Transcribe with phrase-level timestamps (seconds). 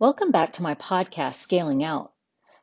[0.00, 2.12] Welcome back to my podcast, Scaling Out.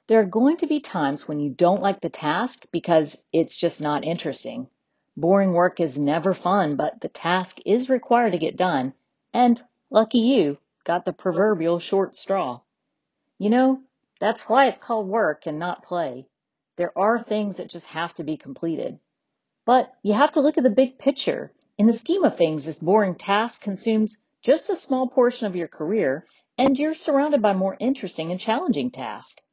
[0.07, 3.79] There are going to be times when you don't like the task because it's just
[3.79, 4.67] not interesting.
[5.15, 8.93] Boring work is never fun, but the task is required to get done.
[9.33, 12.59] And lucky you got the proverbial short straw.
[13.37, 13.79] You know,
[14.19, 16.27] that's why it's called work and not play.
[16.75, 18.99] There are things that just have to be completed.
[19.65, 21.53] But you have to look at the big picture.
[21.77, 25.67] In the scheme of things, this boring task consumes just a small portion of your
[25.67, 26.25] career,
[26.57, 29.43] and you're surrounded by more interesting and challenging tasks.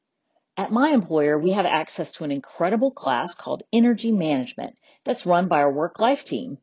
[0.56, 5.48] At my employer, we have access to an incredible class called Energy Management that's run
[5.48, 6.58] by our work life team.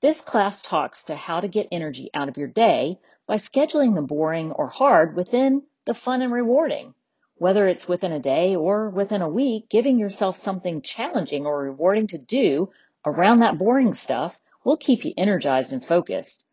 [0.00, 4.02] This class talks to how to get energy out of your day by scheduling the
[4.02, 6.94] boring or hard within the fun and rewarding.
[7.34, 12.06] Whether it's within a day or within a week, giving yourself something challenging or rewarding
[12.08, 12.70] to do
[13.04, 16.46] around that boring stuff will keep you energized and focused.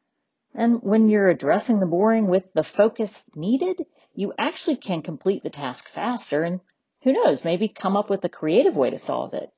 [0.53, 5.49] And when you're addressing the boring with the focus needed, you actually can complete the
[5.49, 6.59] task faster and
[7.03, 9.51] who knows, maybe come up with a creative way to solve it.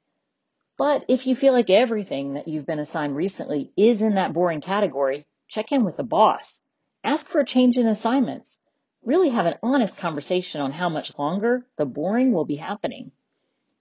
[0.77, 4.61] But if you feel like everything that you've been assigned recently is in that boring
[4.61, 6.61] category, check in with the boss.
[7.03, 8.59] Ask for a change in assignments.
[9.03, 13.11] Really have an honest conversation on how much longer the boring will be happening.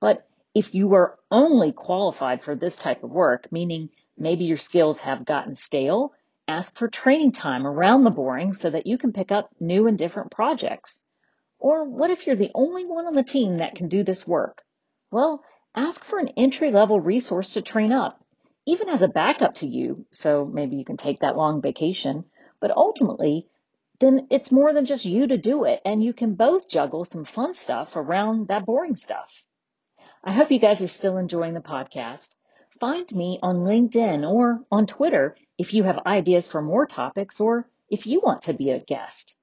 [0.01, 5.01] But if you are only qualified for this type of work, meaning maybe your skills
[5.01, 6.13] have gotten stale,
[6.47, 9.99] ask for training time around the boring so that you can pick up new and
[9.99, 11.03] different projects.
[11.59, 14.63] Or what if you're the only one on the team that can do this work?
[15.11, 18.25] Well, ask for an entry level resource to train up,
[18.67, 22.25] even as a backup to you, so maybe you can take that long vacation.
[22.61, 23.47] But ultimately,
[24.01, 27.25] then it's more than just you to do it, and you can both juggle some
[27.25, 29.31] fun stuff around that boring stuff.
[30.25, 32.29] I hope you guys are still enjoying the podcast.
[32.81, 37.69] Find me on LinkedIn or on Twitter if you have ideas for more topics or
[37.91, 39.35] if you want to be a guest.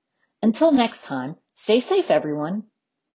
[0.41, 2.63] Until next time, Stay safe, everyone.